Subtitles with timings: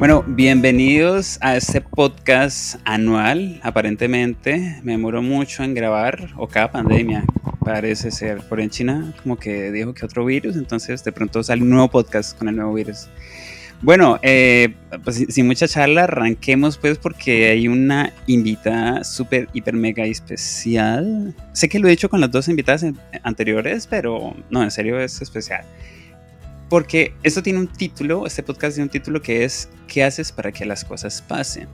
[0.00, 3.60] Bueno, bienvenidos a este podcast anual.
[3.62, 7.22] Aparentemente me demoró mucho en grabar, o cada pandemia
[7.62, 8.38] parece ser.
[8.48, 11.90] Por en China como que dijo que otro virus, entonces de pronto sale un nuevo
[11.90, 13.08] podcast con el nuevo virus.
[13.82, 14.74] Bueno, eh,
[15.04, 21.34] pues sin mucha charla, arranquemos pues porque hay una invitada súper, hiper, mega especial.
[21.52, 22.86] Sé que lo he dicho con las dos invitadas
[23.22, 25.66] anteriores, pero no, en serio es especial.
[26.70, 30.52] Porque esto tiene un título, este podcast tiene un título que es ¿Qué haces para
[30.52, 31.66] que las cosas pasen?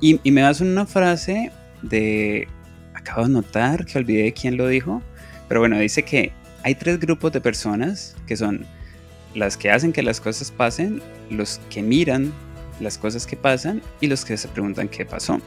[0.00, 1.50] Y, me das una frase
[1.82, 2.46] de,
[2.94, 5.02] acabo de notar que olvidé quién lo dijo,
[5.48, 6.30] pero bueno, dice que
[6.62, 8.64] hay tres grupos de personas que son
[9.34, 12.32] las que hacen que las cosas pasen, los que miran
[12.78, 15.40] las cosas que pasan y los que se preguntan qué pasó.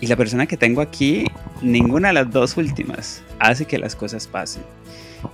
[0.00, 1.26] Y la persona que tengo aquí,
[1.62, 4.62] ninguna de las dos últimas hace que las cosas pasen.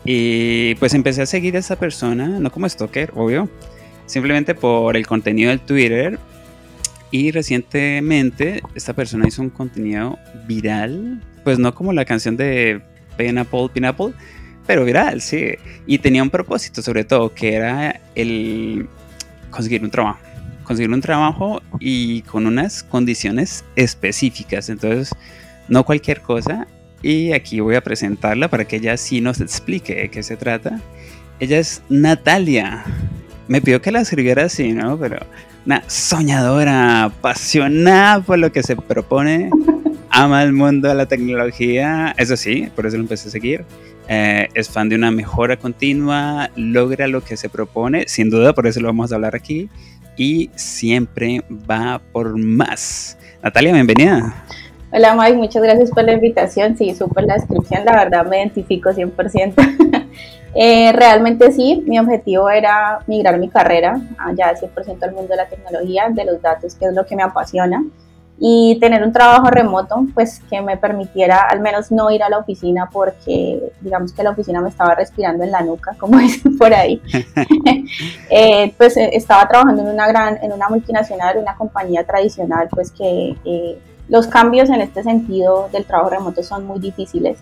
[0.04, 3.48] Y pues empecé a seguir a esa persona, no como stalker, obvio,
[4.06, 6.18] simplemente por el contenido del Twitter.
[7.10, 12.80] Y recientemente esta persona hizo un contenido viral, pues no como la canción de
[13.16, 14.12] Pineapple, Pineapple,
[14.66, 15.54] pero viral, sí.
[15.86, 18.88] Y tenía un propósito sobre todo, que era el
[19.50, 20.18] conseguir un trabajo.
[20.64, 24.68] Conseguir un trabajo y con unas condiciones específicas.
[24.68, 25.14] Entonces,
[25.68, 26.66] no cualquier cosa
[27.06, 30.80] y aquí voy a presentarla para que ella sí nos explique de qué se trata.
[31.38, 32.82] Ella es Natalia.
[33.46, 34.98] Me pidió que la escribiera así, ¿no?
[34.98, 35.24] Pero
[35.64, 39.50] una soñadora, apasionada por lo que se propone,
[40.10, 43.64] ama el mundo de la tecnología, eso sí, por eso lo empecé a seguir.
[44.08, 48.66] Eh, es fan de una mejora continua, logra lo que se propone, sin duda, por
[48.66, 49.68] eso lo vamos a hablar aquí,
[50.16, 53.16] y siempre va por más.
[53.44, 54.44] Natalia, bienvenida.
[54.96, 56.74] Hola Mike, muchas gracias por la invitación.
[56.78, 59.52] Sí, súper la descripción, la verdad me identifico 100%.
[60.54, 64.00] eh, realmente sí, mi objetivo era migrar mi carrera
[64.34, 67.22] ya 100% al mundo de la tecnología, de los datos, que es lo que me
[67.22, 67.84] apasiona,
[68.38, 72.38] y tener un trabajo remoto, pues que me permitiera al menos no ir a la
[72.38, 76.72] oficina porque digamos que la oficina me estaba respirando en la nuca, como dicen por
[76.72, 77.02] ahí.
[78.30, 82.90] eh, pues eh, estaba trabajando en una gran, en una multinacional, una compañía tradicional, pues
[82.90, 87.38] que eh, los cambios en este sentido del trabajo remoto son muy difíciles.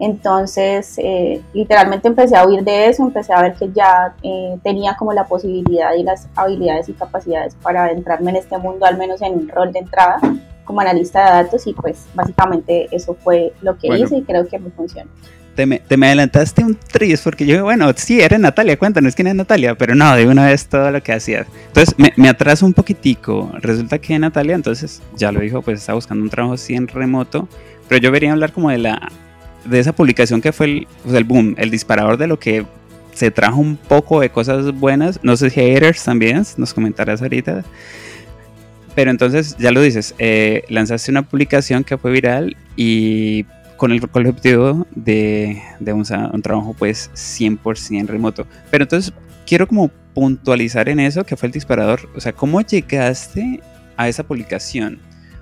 [0.00, 4.96] Entonces, eh, literalmente empecé a huir de eso, empecé a ver que ya eh, tenía
[4.96, 9.22] como la posibilidad y las habilidades y capacidades para adentrarme en este mundo, al menos
[9.22, 10.18] en un rol de entrada
[10.64, 14.58] como analista de datos y pues básicamente eso fue lo que hice y creo que
[14.58, 15.10] me funciona
[15.54, 19.28] te me, te me adelantaste un tris porque yo, bueno, sí, era Natalia, cuéntanos quién
[19.28, 21.46] es Natalia, pero no, de una vez todo lo que hacías.
[21.68, 23.52] Entonces me, me atraso un poquitico.
[23.60, 27.48] Resulta que Natalia, entonces, ya lo dijo, pues está buscando un trabajo así en remoto,
[27.88, 29.10] pero yo quería hablar como de la
[29.64, 32.66] de esa publicación que fue el, el boom, el disparador de lo que
[33.14, 35.20] se trajo un poco de cosas buenas.
[35.22, 37.64] No sé si haters también, nos comentarás ahorita.
[38.94, 43.44] Pero entonces, ya lo dices, eh, lanzaste una publicación que fue viral y
[43.76, 48.46] con el, objetivo de, un, trabajo pues 100% remoto.
[48.70, 49.12] Pero entonces
[49.46, 52.08] quiero como puntualizar en eso, que fue el disparador.
[52.16, 53.60] O sea, ¿cómo llegaste
[53.96, 55.00] a esa publicación?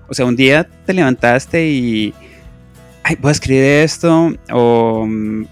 [0.09, 2.15] O sea, un día te levantaste y,
[3.03, 5.07] ay, voy a escribir esto, o...
[5.07, 5.47] Mm,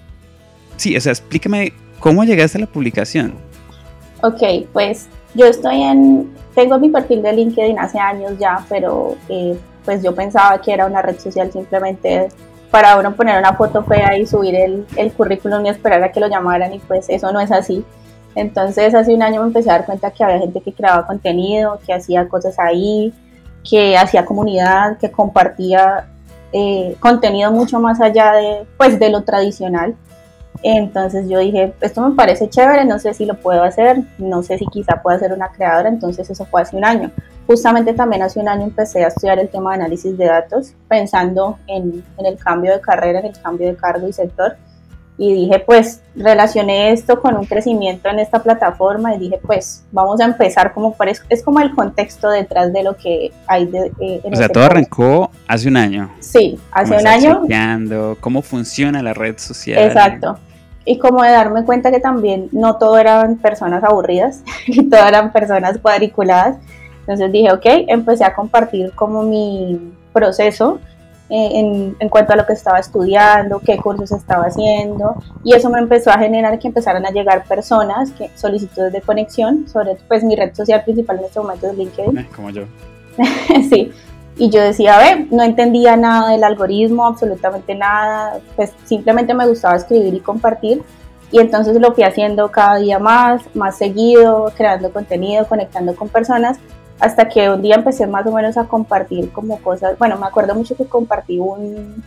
[0.76, 3.34] sí, o sea, explícame cómo llegaste a la publicación.
[4.22, 9.56] Ok, pues yo estoy en, tengo mi perfil de LinkedIn hace años ya, pero eh,
[9.84, 12.28] pues yo pensaba que era una red social simplemente
[12.70, 16.20] para uno poner una foto fea y subir el, el currículum y esperar a que
[16.20, 17.84] lo llamaran y pues eso no es así.
[18.34, 21.80] Entonces hace un año me empecé a dar cuenta que había gente que creaba contenido,
[21.84, 23.12] que hacía cosas ahí,
[23.68, 26.06] que hacía comunidad, que compartía
[26.52, 29.96] eh, contenido mucho más allá de, pues, de lo tradicional.
[30.62, 34.58] Entonces yo dije, esto me parece chévere, no sé si lo puedo hacer, no sé
[34.58, 37.10] si quizá pueda ser una creadora, entonces eso fue hace un año.
[37.46, 41.58] Justamente también hace un año empecé a estudiar el tema de análisis de datos, pensando
[41.66, 44.56] en, en el cambio de carrera, en el cambio de cargo y sector.
[45.16, 50.18] Y dije, pues relacioné esto con un crecimiento en esta plataforma y dije, pues vamos
[50.20, 54.22] a empezar como es, es como el contexto detrás de lo que hay de, eh,
[54.24, 56.10] O sea, todo arrancó hace un año.
[56.20, 58.16] Sí, hace un año.
[58.20, 59.84] cómo funciona la red social.
[59.84, 60.38] Exacto
[60.84, 65.32] y como de darme cuenta que también no todo eran personas aburridas, y todo eran
[65.32, 66.56] personas cuadriculadas.
[67.00, 70.78] Entonces dije, ok, empecé a compartir como mi proceso
[71.28, 75.70] eh, en, en, cuanto a lo que estaba estudiando, qué cursos estaba haciendo, y eso
[75.70, 80.24] me empezó a generar que empezaran a llegar personas, que solicitudes de conexión, sobre pues
[80.24, 82.18] mi red social principal en este momento es LinkedIn.
[82.18, 82.64] Eh, como yo.
[83.68, 83.92] sí,
[84.40, 89.46] y yo decía, a ver, no entendía nada del algoritmo, absolutamente nada, pues simplemente me
[89.46, 90.82] gustaba escribir y compartir.
[91.30, 96.58] Y entonces lo fui haciendo cada día más, más seguido, creando contenido, conectando con personas.
[97.00, 100.54] hasta que un día empecé más o menos a compartir como cosas, bueno, me acuerdo
[100.54, 102.02] mucho que compartí un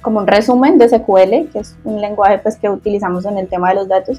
[0.00, 3.68] como un resumen de SQL, que es un lenguaje pues que utilizamos en el tema
[3.68, 4.18] de los datos,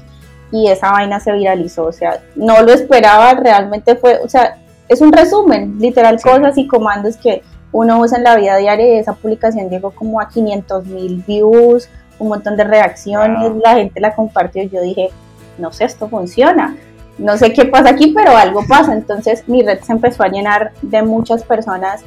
[0.52, 5.00] y esa vaina se viralizó, o sea, no lo esperaba, realmente fue, o sea, es
[5.00, 7.42] un resumen, literal cosas y comandos que
[7.72, 11.88] uno usa en la vida diaria y esa publicación llegó como a 500 mil views,
[12.18, 15.10] un montón de reacciones, la gente la compartió y yo dije,
[15.58, 16.76] no sé, esto funciona.
[17.18, 18.92] No sé qué pasa aquí, pero algo pasa.
[18.92, 22.02] Entonces mi red se empezó a llenar de muchas personas,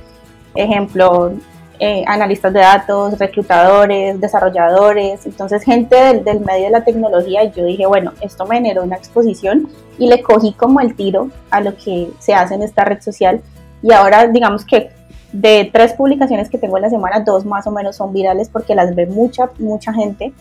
[0.55, 1.33] ejemplo,
[1.79, 7.51] eh, analistas de datos, reclutadores, desarrolladores, entonces gente del, del, medio de la tecnología y
[7.51, 11.61] yo dije, bueno, esto me generó una exposición y le cogí como el tiro a
[11.61, 13.41] lo que se hace en esta red social
[13.81, 14.89] y ahora digamos que
[15.31, 18.73] de tres publicaciones que tengo en la semana, dos más o menos son virales porque
[18.73, 20.33] las ve mucha, mucha gente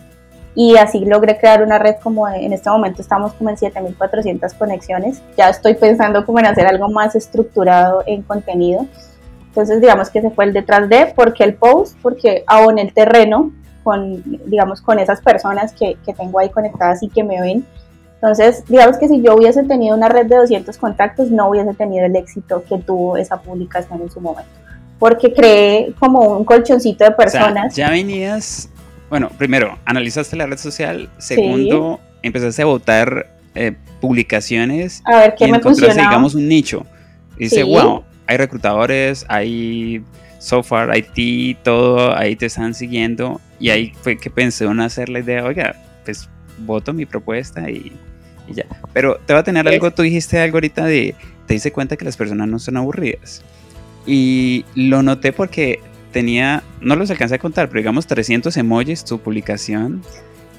[0.55, 5.21] y así logré crear una red como en este momento estamos como en 7400 conexiones.
[5.37, 8.87] Ya estoy pensando como en hacer algo más estructurado en contenido.
[9.55, 11.97] Entonces digamos que se fue el detrás de, porque el post?
[12.01, 13.53] Porque en el terreno
[13.83, 17.65] con, digamos, con esas personas que, que tengo ahí conectadas y que me ven.
[18.15, 22.05] Entonces, digamos que si yo hubiese tenido una red de 200 contactos, no hubiese tenido
[22.05, 24.51] el éxito que tuvo esa publicación en su momento.
[24.99, 27.75] Porque creé como un colchoncito de personas.
[27.75, 28.69] ya venías
[29.09, 31.09] bueno, primero, analizaste la red social.
[31.17, 35.01] Segundo, empezaste a votar eh, publicaciones.
[35.05, 36.85] A ver qué y me encontraste, digamos, un nicho.
[37.37, 40.03] Y dice, wow, hay reclutadores, hay
[40.39, 43.41] software, IT, todo, ahí te están siguiendo.
[43.59, 46.29] Y ahí fue que pensé en hacer la idea, oiga, pues
[46.59, 47.91] voto mi propuesta y,
[48.47, 48.65] ya.
[48.93, 51.15] Pero te va a tener algo, tú dijiste algo ahorita de,
[51.47, 53.43] te hice cuenta que las personas no son aburridas.
[54.05, 55.79] Y lo noté porque
[56.11, 60.01] tenía, no los alcancé a contar, pero digamos 300 emojis tu publicación.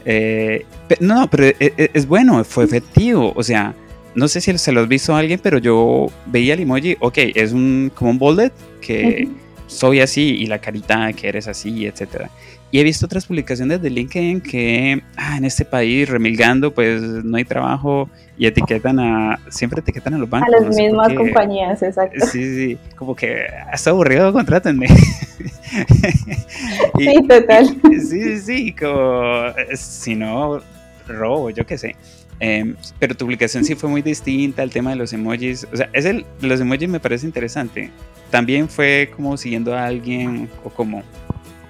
[0.04, 0.64] Eh,
[1.00, 3.32] no, pero e, e, es, bueno, fue efectivo.
[3.36, 3.74] O sea,
[4.16, 7.52] no sé si se los visto a alguien, pero yo veía el emoji, ok, es
[7.52, 9.28] un como un bullet que
[9.66, 12.30] soy así y la carita que eres así, etcétera.
[12.70, 17.36] Y he visto otras publicaciones de LinkedIn que ah, en este país remilgando, pues no
[17.36, 18.08] hay trabajo
[18.38, 20.54] y etiquetan a, siempre etiquetan a los bancos.
[20.54, 22.26] A las mismas compañías, exacto.
[22.26, 24.88] Sí, sí, como que está aburrido, contrátenme.
[26.98, 27.76] sí, total.
[27.90, 30.60] Sí, sí, sí, como si no,
[31.06, 31.96] robo, yo qué sé.
[32.38, 35.66] Em, pero tu publicación sí fue muy distinta al tema de los emojis.
[35.72, 37.90] O sea, es el, los emojis me parece interesante.
[38.30, 41.02] También fue como siguiendo a alguien o como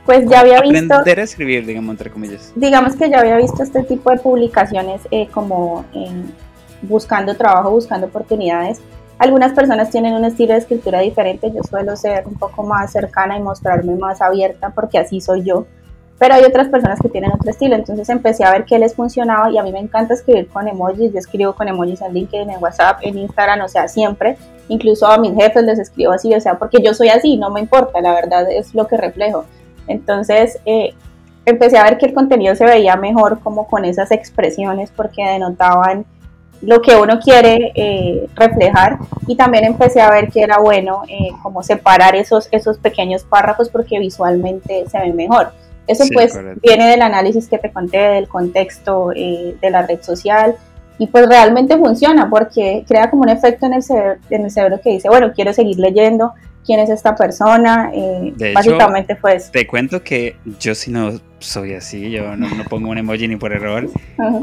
[0.06, 0.94] pues ya había visto...
[0.94, 2.52] Aprender a escribir, digamos, entre comillas.
[2.54, 5.84] Digamos que ya había visto este tipo de publicaciones eh, como
[6.82, 8.80] buscando trabajo, buscando oportunidades.
[9.18, 13.36] Algunas personas tienen un estilo de escritura diferente, yo suelo ser un poco más cercana
[13.36, 15.66] y mostrarme más abierta porque así soy yo,
[16.18, 19.50] pero hay otras personas que tienen otro estilo, entonces empecé a ver qué les funcionaba
[19.50, 22.62] y a mí me encanta escribir con emojis, yo escribo con emojis en LinkedIn, en
[22.62, 24.36] WhatsApp, en Instagram, o sea, siempre,
[24.68, 27.60] incluso a mis jefes les escribo así, o sea, porque yo soy así, no me
[27.60, 29.44] importa, la verdad es lo que reflejo.
[29.88, 30.94] Entonces eh,
[31.44, 36.04] empecé a ver que el contenido se veía mejor como con esas expresiones porque denotaban
[36.62, 41.28] lo que uno quiere eh, reflejar y también empecé a ver que era bueno eh,
[41.42, 45.52] como separar esos, esos pequeños párrafos porque visualmente se ven mejor.
[45.86, 50.56] Eso pues viene del análisis que te conté, del contexto de la red social
[50.98, 54.80] y pues realmente funciona porque crea como un efecto en el cerebro, en el cerebro
[54.82, 56.32] que dice, bueno, quiero seguir leyendo,
[56.64, 57.90] quién es esta persona.
[57.94, 59.50] Eh, básicamente fue eso.
[59.52, 63.52] Te cuento que yo si no soy así, yo no, pongo un emoji ni por
[63.52, 63.88] error.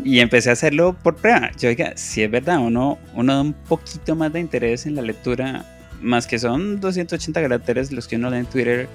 [0.04, 1.52] Y empecé a hacerlo por prueba.
[1.60, 5.02] Yo diga, si es verdad, uno, uno da un poquito más de interés en la
[5.02, 5.66] lectura,
[6.02, 8.88] más que son 280 caracteres los que uno lee en Twitter.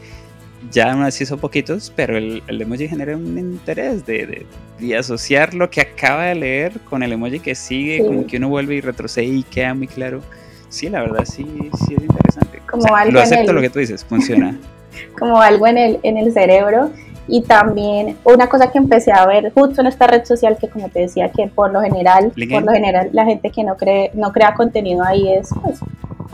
[0.70, 4.46] Ya aún así son poquitos, pero el, emoji genera un interés de,
[4.78, 8.48] de, asociar lo que acaba de leer con el emoji que sigue, como que uno
[8.48, 10.20] vuelve y retrocede y queda muy claro
[10.68, 11.44] sí, la verdad sí,
[11.86, 12.62] sí es interesante.
[12.70, 14.58] Como algo lo acepto lo que tú dices, funciona.
[15.18, 16.90] como algo en el, en el cerebro.
[17.30, 20.88] Y también una cosa que empecé a ver justo en esta red social que como
[20.88, 24.32] te decía que por lo general, por lo general la gente que no cree, no
[24.32, 25.78] crea contenido ahí es pues,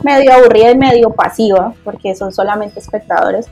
[0.04, 3.48] medio aburrida y medio pasiva porque son solamente espectadores.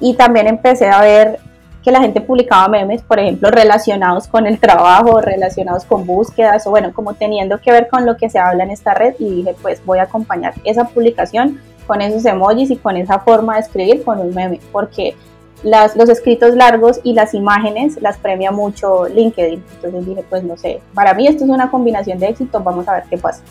[0.00, 1.38] Y también empecé a ver
[1.82, 6.70] que la gente publicaba memes, por ejemplo, relacionados con el trabajo, relacionados con búsquedas o
[6.70, 9.54] bueno, como teniendo que ver con lo que se habla en esta red y dije,
[9.62, 14.02] pues voy a acompañar esa publicación con esos emojis y con esa forma de escribir
[14.02, 15.14] con un meme, porque
[15.62, 19.62] las, los escritos largos y las imágenes las premia mucho LinkedIn.
[19.76, 22.94] Entonces dije, pues no sé, para mí esto es una combinación de éxito, vamos a
[22.94, 23.42] ver qué pasa.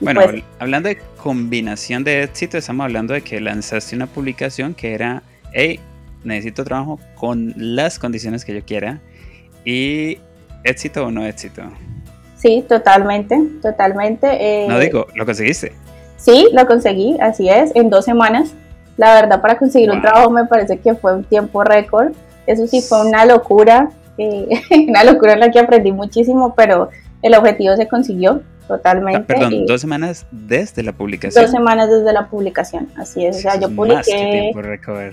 [0.00, 4.94] Bueno, pues hablando de combinación de éxito, estamos hablando de que lanzaste una publicación que
[4.94, 5.80] era, hey,
[6.24, 9.00] necesito trabajo con las condiciones que yo quiera
[9.64, 10.18] y
[10.64, 11.62] éxito o no éxito.
[12.36, 14.28] Sí, totalmente, totalmente.
[14.30, 15.72] Eh, no digo, lo conseguiste.
[16.16, 18.52] Sí, lo conseguí, así es, en dos semanas.
[18.96, 22.12] La verdad, para conseguir un trabajo me parece que fue un tiempo récord.
[22.46, 24.48] Eso sí fue una locura, eh,
[24.88, 26.90] una locura en la que aprendí muchísimo, pero
[27.22, 29.20] el objetivo se consiguió totalmente.
[29.20, 31.42] Ah, perdón, dos semanas desde la publicación.
[31.42, 33.38] Dos semanas desde la publicación, así es.
[33.38, 34.52] O sea, yo publiqué.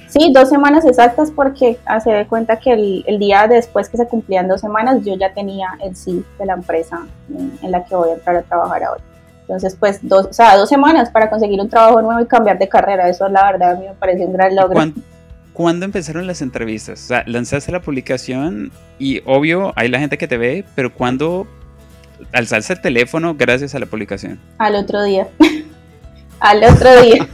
[0.10, 4.48] sí, dos semanas exactas porque hace de cuenta que el, día después que se cumplían
[4.48, 8.14] dos semanas, yo ya tenía el sí de la empresa en, la que voy a
[8.14, 9.02] entrar a trabajar ahora.
[9.42, 12.70] Entonces, pues, dos, o sea, dos semanas para conseguir un trabajo nuevo y cambiar de
[12.70, 14.80] carrera, eso la verdad a mí me parece un gran logro.
[15.54, 17.06] ¿Cuándo empezaron las entrevistas?
[17.06, 21.48] O sea, lanzaste la publicación y obvio hay la gente que te ve, pero ¿cuándo
[22.34, 24.40] alzarse el teléfono gracias a la publicación?
[24.58, 25.28] Al otro día.
[26.40, 27.28] al otro día.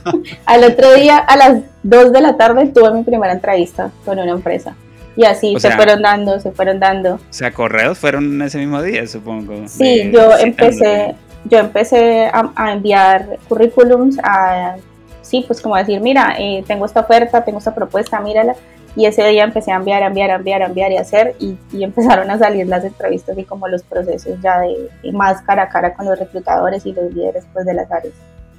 [0.46, 4.32] al otro día, a las 2 de la tarde, tuve mi primera entrevista con una
[4.32, 4.76] empresa.
[5.16, 7.16] Y así se fueron dando, se fueron dando.
[7.16, 9.68] O sea, correos fueron ese mismo día, supongo.
[9.68, 14.76] Sí, yo empecé, yo empecé a, enviar currículums a,
[15.22, 18.56] sí, pues como decir, mira, eh, tengo esta oferta, tengo esta propuesta, mírala
[18.96, 21.58] y ese día empecé a enviar, a enviar, a enviar, a enviar y hacer y,
[21.74, 25.94] empezaron a salir las entrevistas y como los procesos ya de, más cara a cara
[25.94, 28.14] con los reclutadores y los líderes pues de las áreas.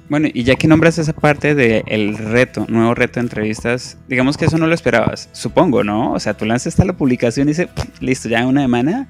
[0.07, 4.45] Bueno, y ya que nombras esa parte del reto, nuevo reto de entrevistas, digamos que
[4.45, 6.11] eso no lo esperabas, supongo, ¿no?
[6.11, 7.69] O sea, tú lanzas la publicación y dices,
[8.01, 9.07] listo, ya una semana,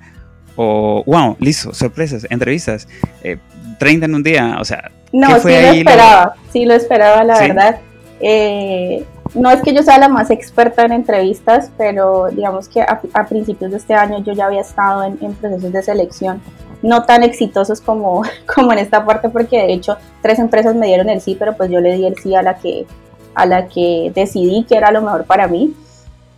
[0.55, 2.87] o wow, listo, sorpresas, entrevistas,
[3.23, 3.37] eh,
[3.77, 4.89] 30 en un día, o sea...
[5.11, 7.79] No, sí lo esperaba, sí lo esperaba, la verdad.
[8.21, 9.03] Eh,
[9.35, 13.71] no es que yo sea la más experta en entrevistas, pero digamos que a, principios
[13.71, 16.41] de este año yo ya había estado en, procesos de selección,
[16.81, 18.23] no tan exitosos como,
[18.55, 21.69] como en esta parte, porque de hecho tres empresas me dieron el sí, pero pues
[21.69, 22.85] yo le di el sí a la que,
[23.33, 25.75] a la que decidí que era lo mejor para mí.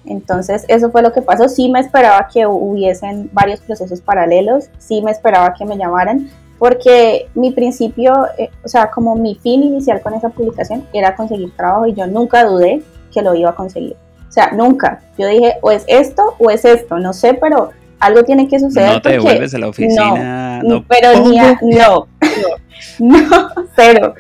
[0.06, 1.50] Entonces eso fue lo que pasó.
[1.50, 7.28] Sí me esperaba que hubiesen varios procesos paralelos, sí me esperaba que me llamaran, porque
[7.36, 11.88] mi principio, eh, o sea, como mi fin inicial con esa publicación era conseguir trabajo
[11.88, 12.82] y yo nunca dudé
[13.14, 13.96] que lo iba a conseguir.
[14.28, 15.02] O sea, nunca.
[15.18, 18.94] Yo dije, o es esto o es esto, no sé, pero algo tiene que suceder.
[18.94, 20.62] No te devuelves a la oficina.
[20.64, 22.08] No, pero ni a, no,
[23.00, 24.14] no, cero.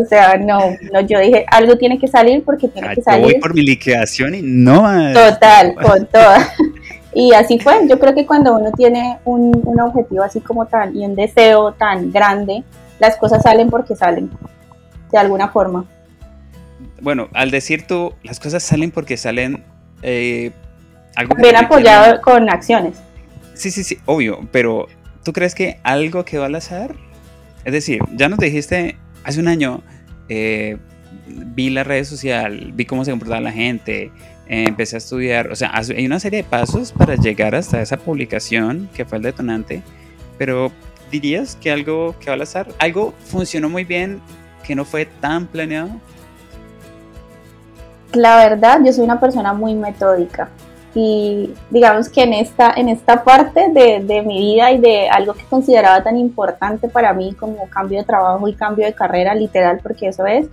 [0.00, 0.60] O sea, no,
[0.92, 3.26] no, yo dije, algo tiene que salir porque tiene que salir.
[3.26, 4.82] Yo voy por mi liquidación y no.
[5.12, 6.48] Total, con toda.
[7.12, 10.96] Y así fue, yo creo que cuando uno tiene un, un, objetivo así como tan
[10.96, 12.62] y un deseo tan grande,
[13.00, 14.30] las cosas salen porque salen,
[15.10, 15.86] de alguna forma.
[17.00, 19.64] Bueno, al decir tú, las cosas salen porque salen...
[20.02, 20.52] Eh,
[21.16, 22.96] algo Bien apoyado con acciones.
[23.54, 24.86] Sí, sí, sí, obvio, pero
[25.24, 26.94] ¿tú crees que algo quedó al azar?
[27.64, 29.82] Es decir, ya nos dijiste hace un año,
[30.28, 30.78] eh,
[31.26, 34.12] vi la red social, vi cómo se comportaba la gente,
[34.52, 38.88] empecé a estudiar, o sea, hay una serie de pasos para llegar hasta esa publicación
[38.94, 39.82] que fue el detonante,
[40.38, 40.72] pero
[41.08, 44.20] dirías que algo que va al azar, algo funcionó muy bien
[44.66, 45.90] que no fue tan planeado.
[48.12, 50.50] La verdad, yo soy una persona muy metódica
[50.96, 55.34] y digamos que en esta, en esta parte de, de, mi vida y de algo
[55.34, 59.78] que consideraba tan importante para mí como cambio de trabajo y cambio de carrera literal,
[59.80, 60.48] porque eso es,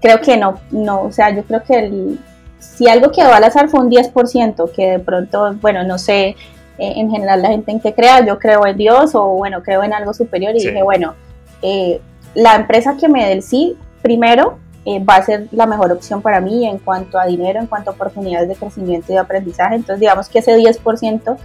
[0.00, 2.18] creo que no, no, o sea, yo creo que el,
[2.58, 6.36] si algo quedó al azar fue un 10%, que de pronto, bueno, no sé
[6.78, 9.82] eh, en general la gente en qué crea, yo creo en Dios o bueno, creo
[9.82, 11.14] en algo superior y dije, bueno,
[11.62, 12.00] eh,
[12.34, 16.22] la empresa que me dé el sí, primero, eh, va a ser la mejor opción
[16.22, 19.74] para mí en cuanto a dinero, en cuanto a oportunidades de crecimiento y de aprendizaje.
[19.74, 21.36] Entonces, digamos que ese 10%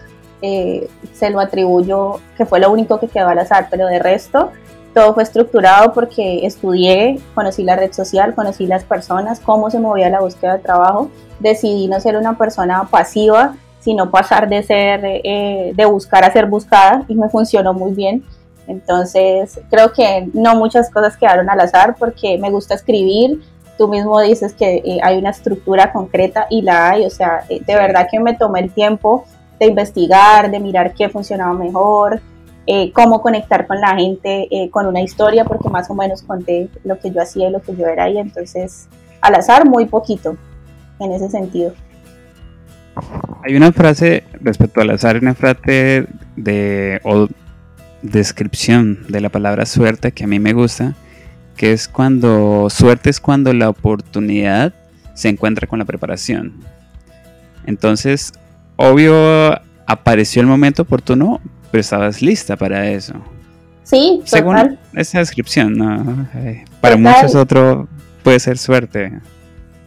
[1.14, 4.52] se lo atribuyo, que fue lo único que quedó al azar, pero de resto,
[4.94, 10.10] todo fue estructurado porque estudié, conocí la red social, conocí las personas, cómo se movía
[10.10, 11.10] la búsqueda de trabajo.
[11.40, 16.46] Decidí no ser una persona pasiva, sino pasar de ser, eh, de buscar a ser
[16.46, 18.24] buscada y me funcionó muy bien.
[18.68, 23.42] Entonces, creo que no muchas cosas quedaron al azar porque me gusta escribir.
[23.78, 27.06] Tú mismo dices que eh, hay una estructura concreta y la hay.
[27.06, 29.26] O sea, eh, de verdad que me tomé el tiempo
[29.60, 32.22] de investigar, de mirar qué funcionaba mejor,
[32.66, 36.70] eh, cómo conectar con la gente eh, con una historia, porque más o menos conté
[36.84, 38.88] lo que yo hacía y lo que yo era y entonces
[39.22, 40.38] al azar muy poquito
[41.00, 41.74] en ese sentido.
[43.44, 47.28] Hay una frase respecto al azar, una frase de o
[48.02, 50.94] descripción de la palabra suerte que a mí me gusta,
[51.58, 54.74] que es cuando suerte es cuando la oportunidad
[55.14, 56.54] se encuentra con la preparación.
[57.66, 58.34] Entonces,
[58.76, 59.14] obvio,
[59.86, 61.40] apareció el momento oportuno,
[61.74, 63.16] pero estabas lista para eso.
[63.82, 66.28] Sí, según esa descripción, ¿no?
[66.80, 67.88] para muchos otros
[68.24, 69.12] puede ser suerte.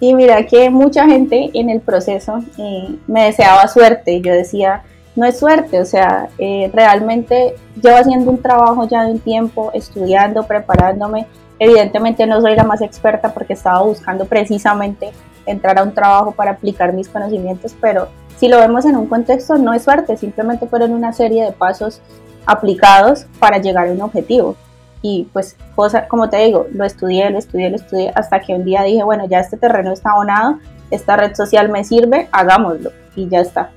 [0.01, 4.21] Y mira que mucha gente en el proceso eh, me deseaba suerte.
[4.21, 4.83] Yo decía,
[5.15, 9.71] no es suerte, o sea, eh, realmente llevo haciendo un trabajo ya de un tiempo,
[9.73, 11.29] estudiando, preparándome.
[11.61, 15.13] Evidentemente no soy la más experta porque estaba buscando precisamente
[15.47, 19.57] entrar a un trabajo para aplicar mis conocimientos, pero si lo vemos en un contexto,
[19.57, 22.01] no es suerte, simplemente fueron una serie de pasos
[22.45, 24.57] aplicados para llegar a un objetivo.
[25.03, 28.65] Y pues, cosa, como te digo, lo estudié, lo estudié, lo estudié, hasta que un
[28.65, 30.59] día dije, bueno, ya este terreno está abonado,
[30.91, 32.91] esta red social me sirve, hagámoslo.
[33.15, 33.71] Y ya está.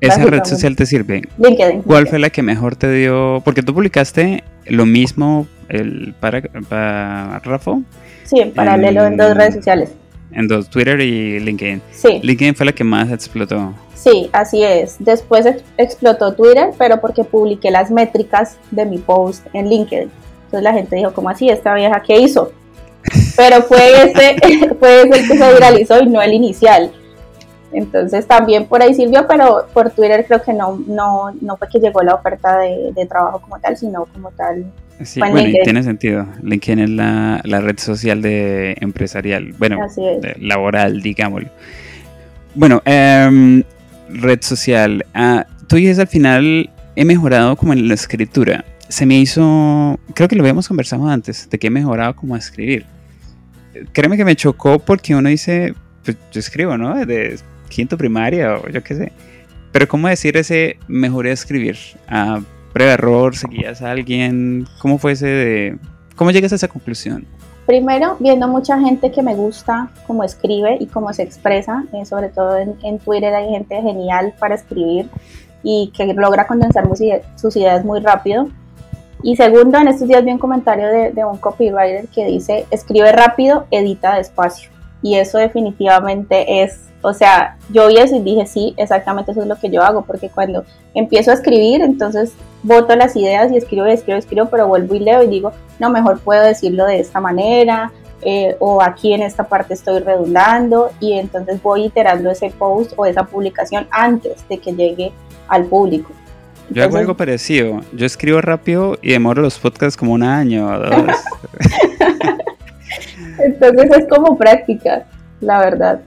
[0.00, 1.22] ¿Esa red social te sirve?
[1.38, 1.82] LinkedIn.
[1.82, 3.40] ¿Cuál fue la que mejor te dio?
[3.44, 7.78] Porque tú publicaste lo mismo el para, para Rafa.
[8.24, 9.92] Sí, en paralelo en, dos redes sociales.
[10.32, 11.82] En dos, Twitter y LinkedIn.
[11.92, 12.20] Sí.
[12.22, 13.72] LinkedIn fue la que más explotó.
[13.94, 14.96] Sí, así es.
[14.98, 20.10] Después explotó Twitter, pero porque publiqué las métricas de mi post en LinkedIn.
[20.44, 21.48] Entonces la gente dijo, ¿cómo así?
[21.48, 22.52] ¿Esta vieja qué hizo?
[23.36, 24.36] Pero fue ese,
[24.78, 26.92] fue ese el que se viralizó y no el inicial.
[27.72, 31.78] Entonces también por ahí sirvió, pero por Twitter creo que no, no, no fue que
[31.78, 34.64] llegó la oferta de, de trabajo como tal, sino como tal.
[35.02, 36.26] Sí, bueno, y tiene sentido.
[36.42, 39.78] LinkedIn es la, la, red social de empresarial, bueno,
[40.38, 41.50] laboral, digámoslo.
[42.54, 43.62] Bueno, eh,
[44.08, 45.04] red social.
[45.12, 48.64] Ah, tú dices al final, he mejorado como en la escritura.
[48.88, 52.38] Se me hizo, creo que lo habíamos conversado antes, de que he mejorado como a
[52.38, 52.86] escribir.
[53.92, 56.94] Créeme que me chocó porque uno dice, pues yo escribo, ¿no?
[57.04, 59.12] De quinto primaria o yo qué sé.
[59.72, 61.76] Pero ¿cómo decir ese mejoré a escribir?
[62.08, 62.40] A
[62.72, 65.78] prueba error, seguías a alguien, ¿cómo fue ese de...
[66.14, 67.26] ¿Cómo llegas a esa conclusión?
[67.66, 72.28] Primero, viendo mucha gente que me gusta cómo escribe y cómo se expresa, eh, sobre
[72.28, 75.08] todo en, Twitter hay gente genial para escribir
[75.62, 76.86] y que logra condensar
[77.34, 78.48] sus ideas muy rápido.
[79.22, 83.10] Y segundo, en estos días vi un comentario de, de un copywriter que dice, escribe
[83.10, 84.70] rápido, edita despacio.
[85.02, 89.46] Y eso definitivamente es o sea, yo vi eso y dije, sí, exactamente eso es
[89.46, 93.86] lo que yo hago, porque cuando empiezo a escribir, entonces voto las ideas y escribo,
[93.86, 97.92] escribo, escribo, pero vuelvo y leo y digo, no, mejor puedo decirlo de esta manera,
[98.22, 103.06] eh, o aquí en esta parte estoy redundando, y entonces voy iterando ese post o
[103.06, 105.12] esa publicación antes de que llegue
[105.48, 106.10] al público.
[106.70, 107.82] yo hago algo parecido.
[107.92, 111.16] Yo escribo rápido y demoro los podcasts como un año o dos.
[113.38, 115.04] entonces es como práctica,
[115.40, 116.00] la verdad.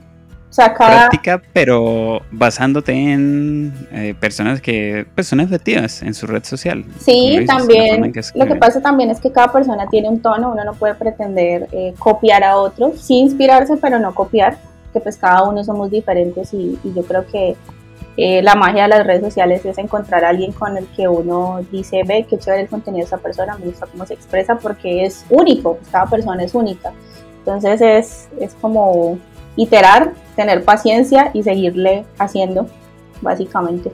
[0.56, 6.84] Práctica, pero basándote en eh, personas que pues, son efectivas en su red social.
[7.00, 8.12] Sí, también.
[8.36, 11.68] lo que pasa también es que cada persona tiene un tono, uno no puede pretender
[11.72, 14.58] eh, copiar a otro, sí inspirarse, pero no copiar,
[14.92, 17.56] que pues cada uno somos diferentes y, yo creo que
[18.18, 21.62] eh, la magia de las redes sociales es encontrar a alguien con el que uno
[21.72, 25.06] dice, ve, qué chévere el contenido de esa persona, me gusta cómo se expresa porque
[25.06, 26.92] es único, cada persona es única.
[27.40, 29.18] Entonces es, es como
[29.60, 32.67] iterar, tener paciencia y seguirle haciendo,
[33.22, 33.91] básicamente.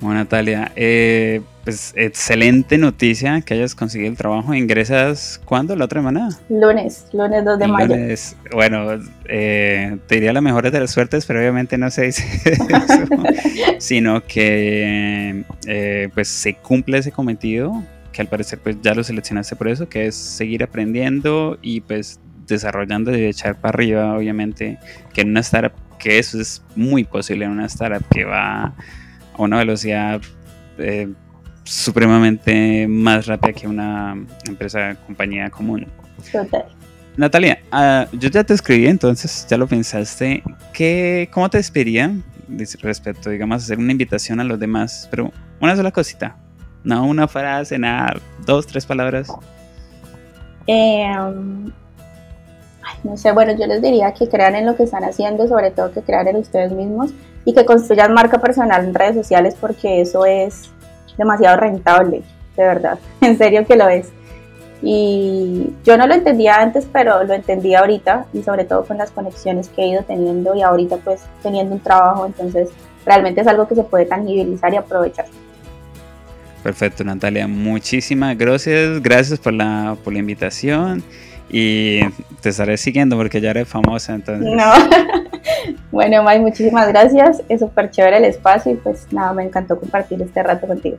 [0.00, 4.52] Bueno, Natalia, eh, pues excelente noticia que hayas conseguido el trabajo.
[4.52, 5.76] ¿Ingresas cuándo?
[5.76, 6.30] ¿La otra semana?
[6.48, 7.94] Lunes, lunes 2 de mayo.
[8.52, 13.04] bueno, eh, te diría la mejor de las suertes, pero obviamente no se dice eso,
[13.78, 17.80] sino que eh, pues se cumple ese cometido,
[18.12, 22.18] que al parecer pues ya lo seleccionaste por eso, que es seguir aprendiendo y pues
[22.54, 24.78] desarrollando y echar para arriba, obviamente,
[25.12, 28.74] que en una startup, que eso es muy posible en una startup que va a
[29.38, 30.20] una velocidad
[30.78, 31.08] eh,
[31.64, 35.86] supremamente más rápida que una empresa, compañía común.
[37.16, 40.42] Natalia, uh, yo ya te escribí, entonces ya lo pensaste.
[40.72, 42.12] ¿Qué, ¿Cómo te despediría
[42.82, 45.08] respecto, digamos, hacer una invitación a los demás?
[45.10, 46.36] Pero una sola cosita,
[46.84, 49.28] no una frase, nada, dos, tres palabras.
[50.66, 51.06] Eh,
[53.04, 55.92] no sé, bueno, yo les diría que crean en lo que están haciendo, sobre todo
[55.92, 57.10] que crean en ustedes mismos
[57.44, 60.70] y que construyan marca personal en redes sociales porque eso es
[61.16, 62.22] demasiado rentable,
[62.56, 64.08] de verdad, en serio que lo es.
[64.82, 69.10] Y yo no lo entendía antes, pero lo entendí ahorita y sobre todo con las
[69.10, 72.70] conexiones que he ido teniendo y ahorita pues teniendo un trabajo, entonces
[73.04, 75.26] realmente es algo que se puede tangibilizar y aprovechar.
[76.62, 81.02] Perfecto, Natalia, muchísimas gracias, gracias por la, por la invitación
[81.50, 82.00] y
[82.40, 84.48] te estaré siguiendo porque ya eres famosa, entonces.
[84.54, 84.72] No.
[85.90, 87.42] bueno, May, muchísimas gracias.
[87.48, 90.96] Es súper chévere el espacio y pues nada, me encantó compartir este rato contigo.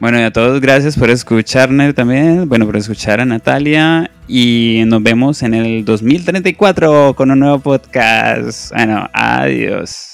[0.00, 5.02] Bueno, y a todos gracias por escucharme también, bueno, por escuchar a Natalia y nos
[5.02, 8.72] vemos en el 2034 con un nuevo podcast.
[8.74, 10.13] Bueno, adiós.